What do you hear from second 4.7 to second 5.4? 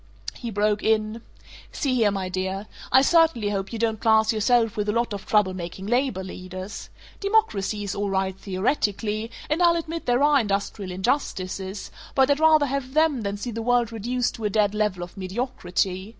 with a lot of